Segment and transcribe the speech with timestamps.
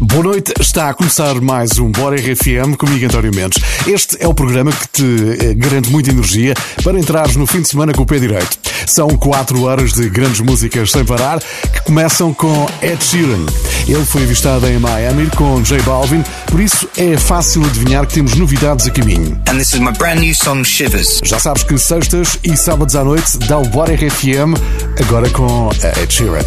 [0.00, 3.62] Boa noite, está a começar mais um Bora RFM comigo, António Mendes.
[3.86, 5.04] Este é o programa que te
[5.40, 8.58] eh, garante muita energia para entrares no fim de semana com o pé direito.
[8.86, 13.46] São quatro horas de grandes músicas sem parar que começam com Ed Sheeran.
[13.86, 18.34] Ele foi avistado em Miami com J Balvin, por isso é fácil adivinhar que temos
[18.34, 19.40] novidades a caminho.
[19.48, 21.20] And this is my brand new song Shivers.
[21.22, 24.58] Já sabes que sextas e sábados à noite dá o Bora RFM
[25.00, 26.44] agora com eh, Ed Sheeran.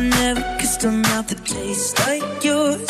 [0.00, 2.88] never kissed a mouth that tastes like yours.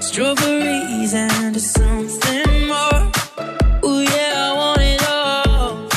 [0.00, 3.02] Strawberries and something more.
[3.82, 5.88] Oh yeah, I want it all.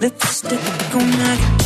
[0.00, 1.61] Lipstick on my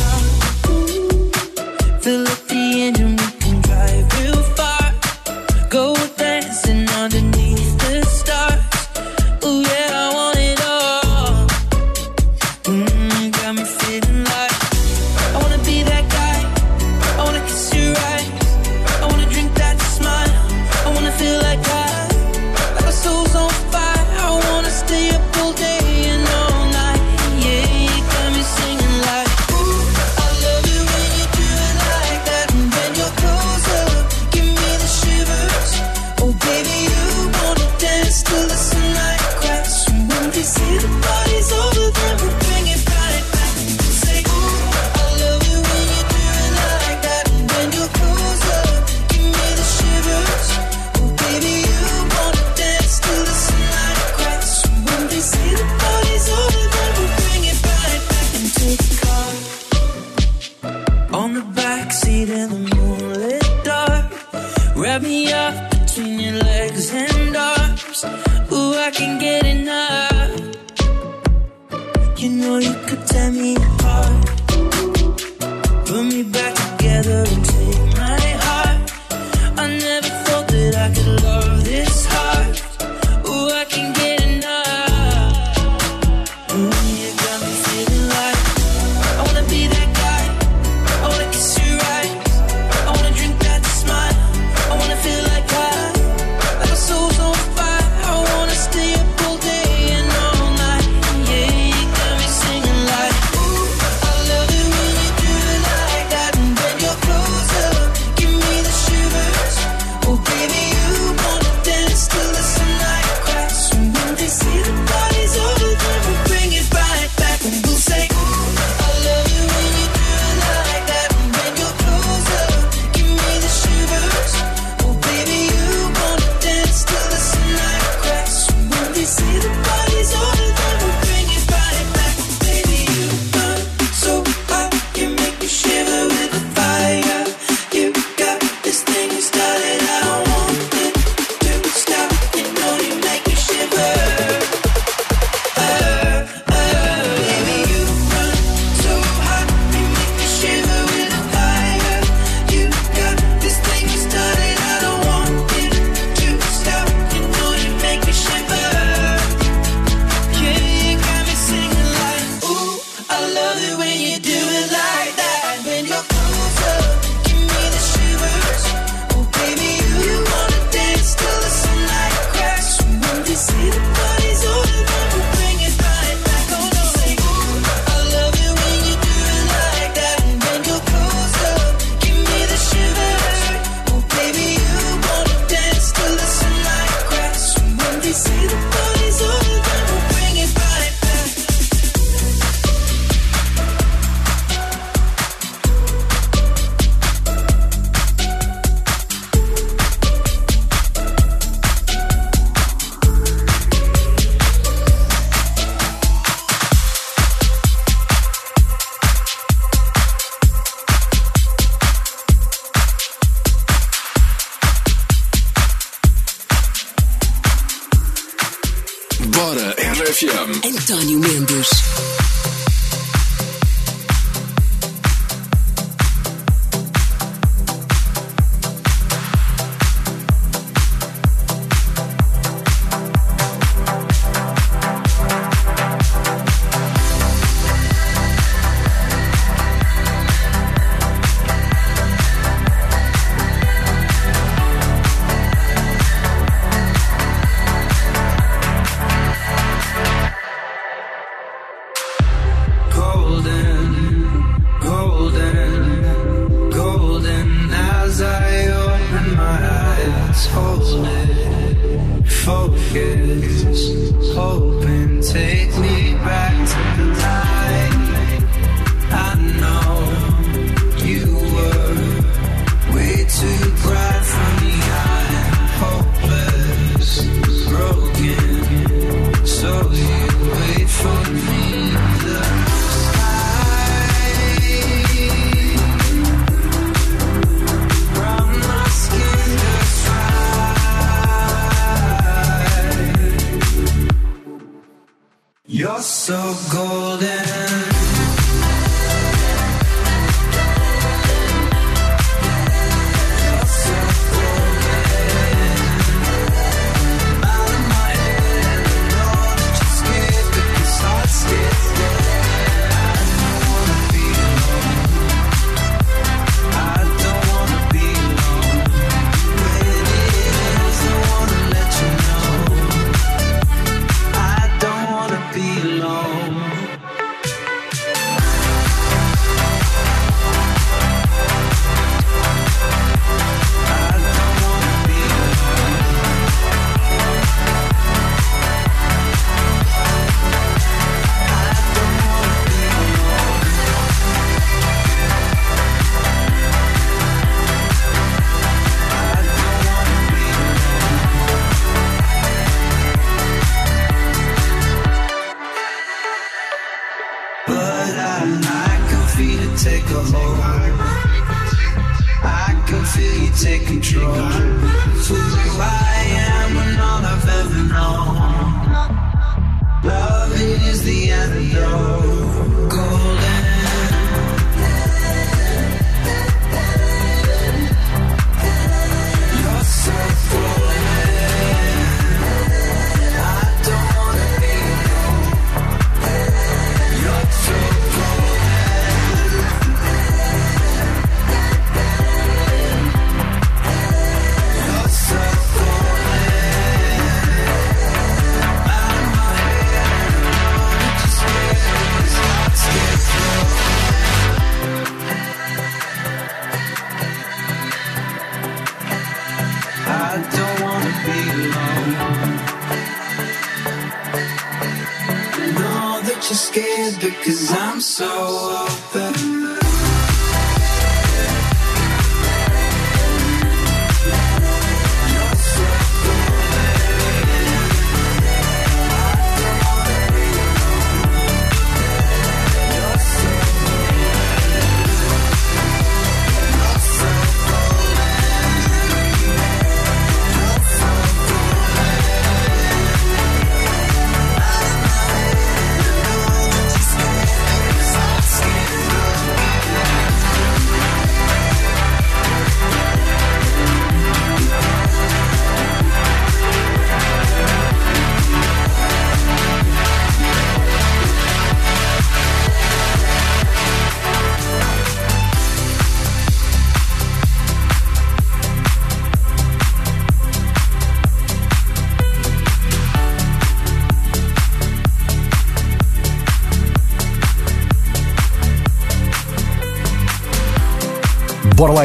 [416.49, 419.26] you're scared because I'm so open.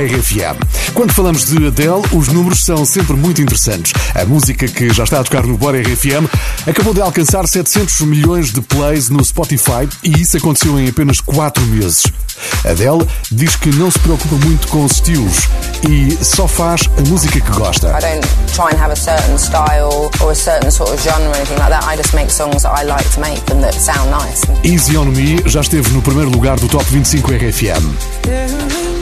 [0.03, 0.93] RFM.
[0.95, 3.93] Quando falamos de Adele, os números são sempre muito interessantes.
[4.15, 6.29] A música que já está a tocar no Bora RFM
[6.67, 11.65] acabou de alcançar 700 milhões de plays no Spotify e isso aconteceu em apenas 4
[11.67, 12.05] meses.
[12.65, 15.49] Adele diz que não se preocupa muito com os estilos
[15.89, 17.89] e só faz a música que gosta.
[17.89, 21.37] I don't try and have a certain style or a certain sort of genre or
[21.37, 21.85] anything like that.
[21.85, 24.43] I just make songs that I like to make and that sound nice.
[24.65, 29.02] Easy on Me já esteve no primeiro lugar do Top 25 RFM.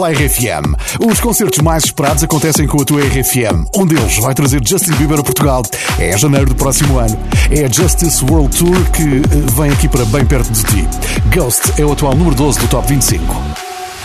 [0.00, 0.74] pela RFM.
[0.98, 3.66] Os concertos mais esperados acontecem com a tua RFM.
[3.76, 5.62] Um deles vai trazer Justin Bieber a Portugal.
[5.98, 7.18] É janeiro do próximo ano.
[7.50, 10.88] É a Justice World Tour que eh, vem aqui para bem perto de ti.
[11.34, 13.22] Ghost é o atual número 12 do Top 25.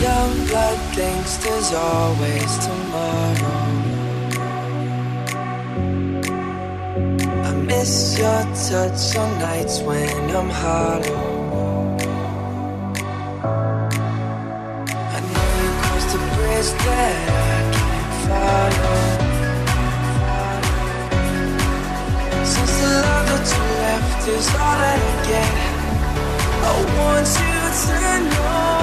[0.01, 0.45] Young
[7.65, 11.34] miss your touch on nights when I'm hollow.
[24.25, 25.53] just all that I get.
[26.65, 28.74] I want you to know.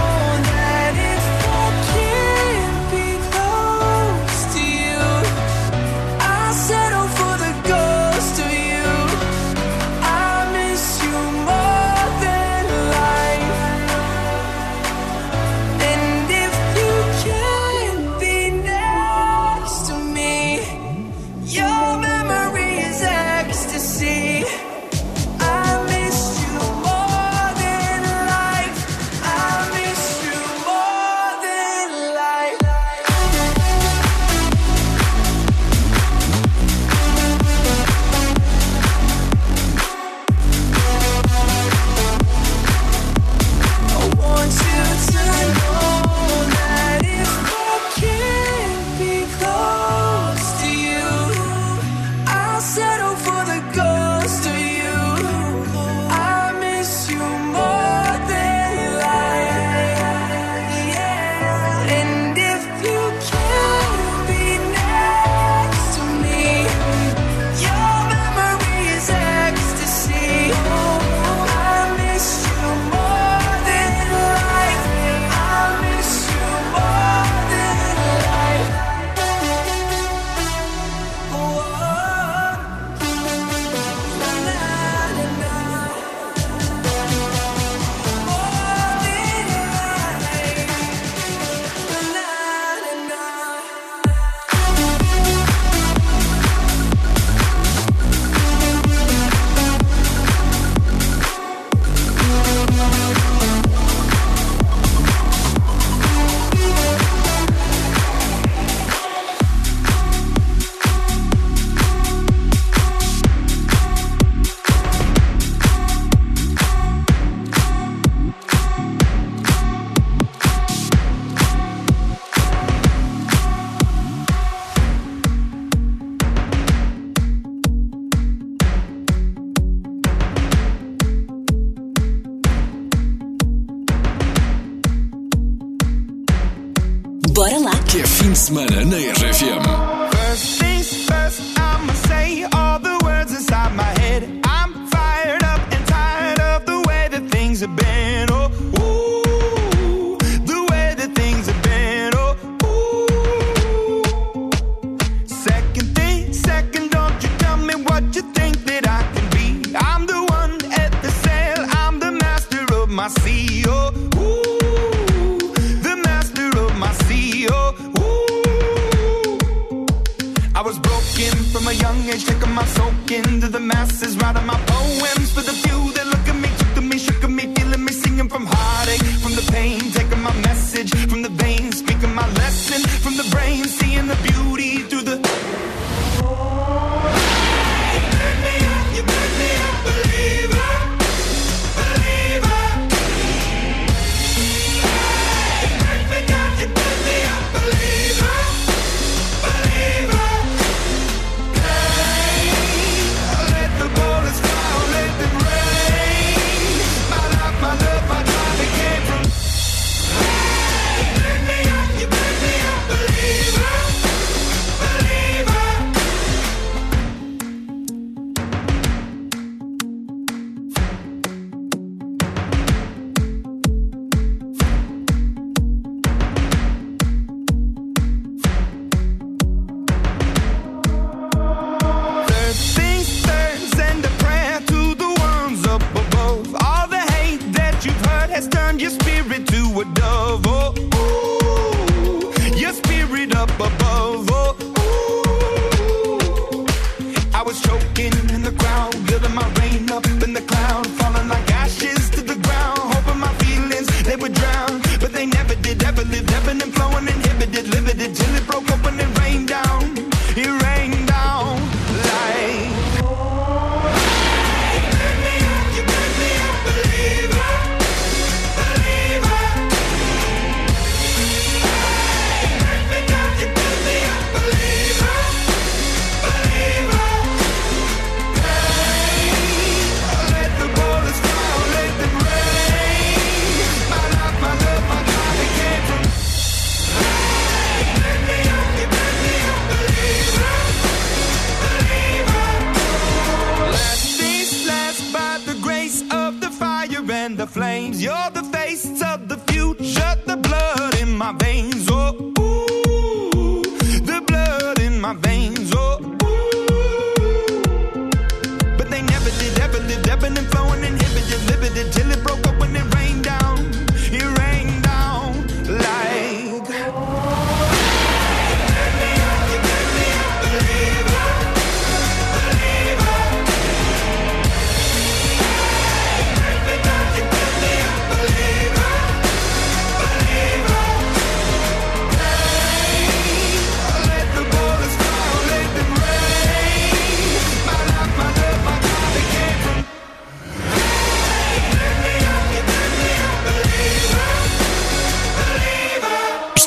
[247.53, 248.32] was choking.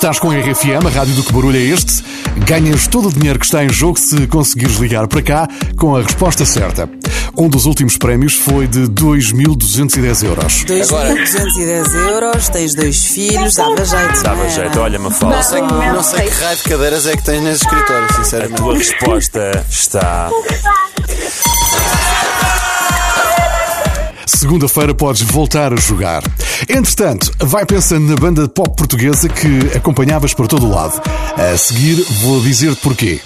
[0.05, 2.03] Estás com a RFM, a rádio do que barulho é este?
[2.45, 6.03] Ganhas todo o dinheiro que está em jogo se conseguires ligar para cá com a
[6.03, 6.87] resposta certa.
[7.35, 10.63] Um dos últimos prémios foi de 2.210 euros.
[10.65, 14.21] 2.210 euros, tens dois filhos, dava jeito.
[14.21, 15.37] Dava jeito, olha, me fala.
[15.37, 18.53] Não sei, não sei que raio de cadeiras é que tens nesse escritório, sinceramente.
[18.53, 20.29] A tua resposta está.
[24.25, 26.23] Segunda-feira podes voltar a jogar.
[26.67, 31.01] Entretanto, vai pensando na banda pop portuguesa que acompanhavas por todo o lado.
[31.37, 33.19] A seguir, vou dizer porquê.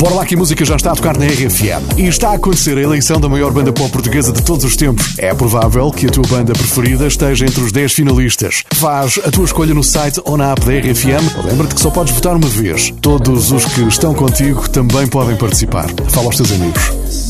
[0.00, 1.98] Bora lá que a música já está a tocar na RFM.
[1.98, 5.14] E está a acontecer a eleição da maior banda pop portuguesa de todos os tempos.
[5.18, 8.64] É provável que a tua banda preferida esteja entre os 10 finalistas.
[8.72, 11.44] Faz a tua escolha no site ou na app da RFM.
[11.44, 12.94] Lembra-te que só podes votar uma vez.
[13.02, 15.90] Todos os que estão contigo também podem participar.
[16.08, 17.29] Fala aos teus amigos.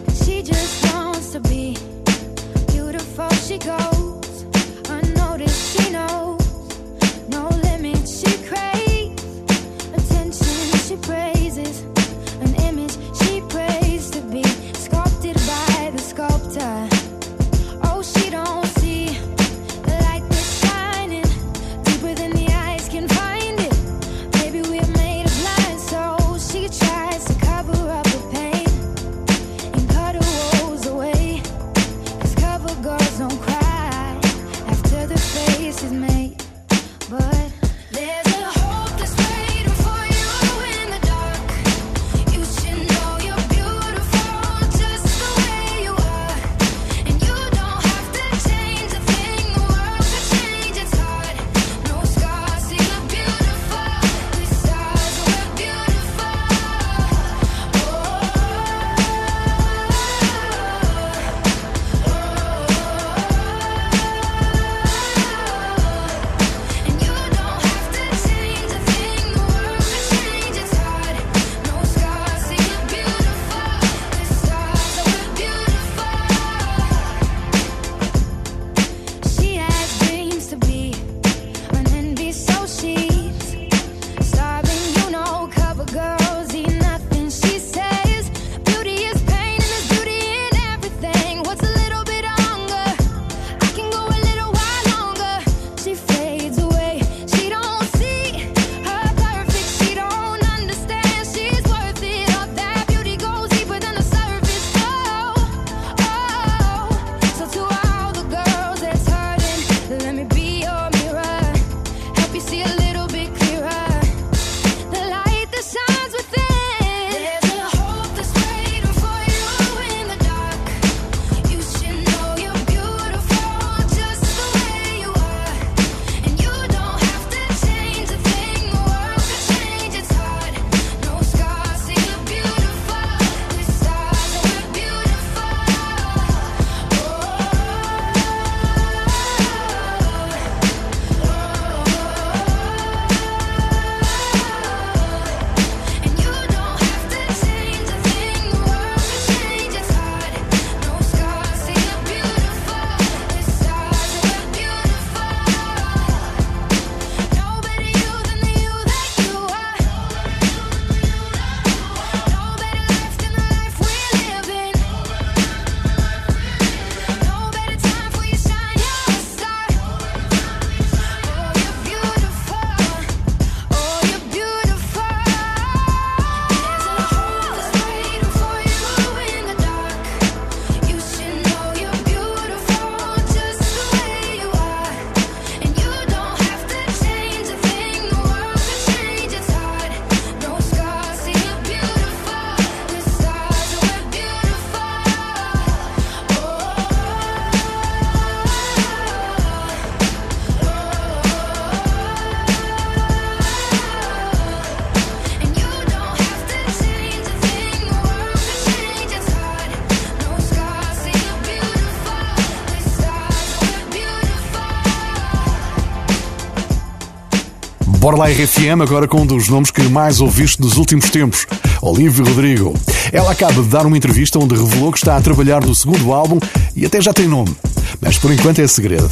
[218.21, 221.47] A RFM, agora com um dos nomes que mais ouviste nos últimos tempos,
[221.81, 222.71] Olívio Rodrigo.
[223.11, 226.37] Ela acaba de dar uma entrevista onde revelou que está a trabalhar no segundo álbum
[226.75, 227.57] e até já tem nome.
[227.99, 229.09] Mas por enquanto é segredo.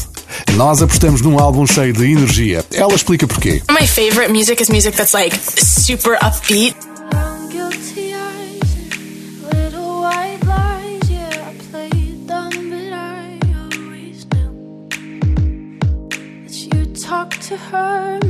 [0.53, 2.63] Nós apostamos num álbum cheio de energia.
[2.71, 3.63] Ela explica porquê.
[3.71, 6.75] My favorite music is music that's like super upbeat.
[17.49, 18.28] to her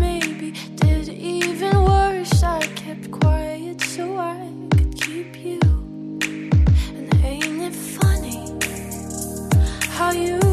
[10.19, 10.48] you.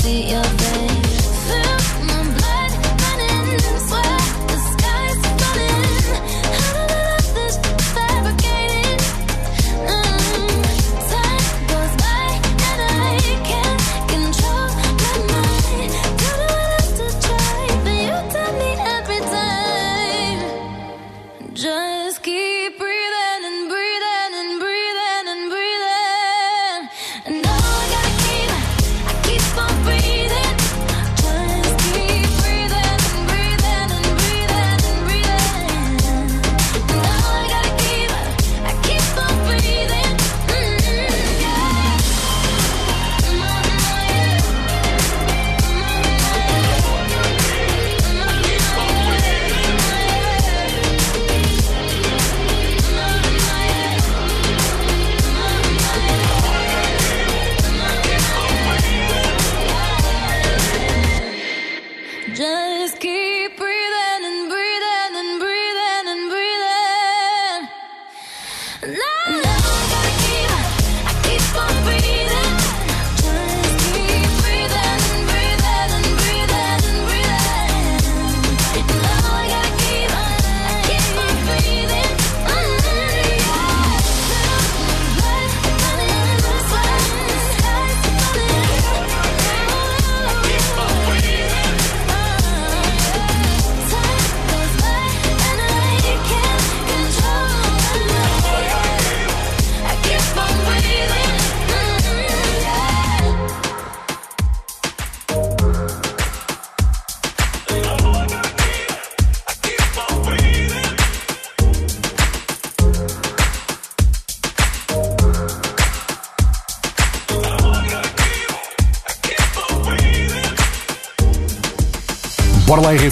[0.00, 0.85] See your face.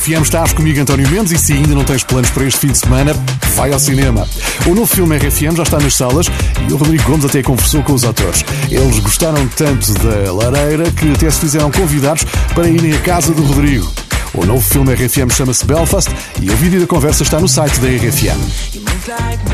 [0.04, 0.22] FM.
[0.22, 3.14] Estás comigo, António Mendes, e se ainda não tens planos para este fim de semana,
[3.54, 4.28] vai ao cinema.
[4.66, 6.26] O novo filme RFM já está nas salas
[6.68, 8.44] e o Rodrigo Gomes até conversou com os atores.
[8.70, 12.22] Eles gostaram tanto da lareira que até se fizeram convidados
[12.54, 13.90] para irem à casa do Rodrigo.
[14.34, 16.10] O novo filme RFM chama-se Belfast
[16.42, 19.53] e o vídeo da conversa está no site da RFM.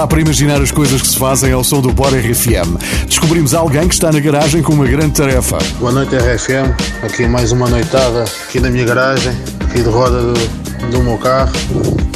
[0.00, 2.78] Dá para imaginar as coisas que se fazem ao som do Bora RFM.
[3.06, 5.58] Descobrimos alguém que está na garagem com uma grande tarefa.
[5.78, 6.72] Boa noite RFM,
[7.02, 9.30] aqui mais uma noitada aqui na minha garagem,
[9.60, 11.52] aqui de roda do, do meu carro,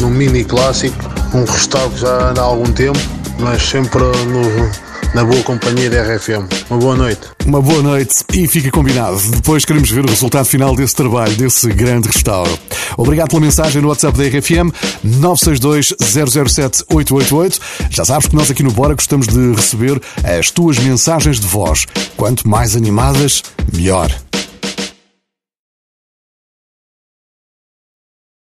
[0.01, 0.97] num mini clássico,
[1.35, 2.99] um restauro que já anda há algum tempo,
[3.39, 6.49] mas sempre no, na boa companhia da RFM.
[6.70, 7.20] Uma boa noite.
[7.45, 9.18] Uma boa noite e fica combinado.
[9.30, 12.59] Depois queremos ver o resultado final desse trabalho, desse grande restauro.
[12.97, 14.73] Obrigado pela mensagem no WhatsApp da RFM
[15.03, 17.61] 962 007 888.
[17.91, 21.87] Já sabes que nós aqui no Bora gostamos de receber as tuas mensagens de voz.
[22.17, 23.43] Quanto mais animadas,
[23.73, 24.24] melhor.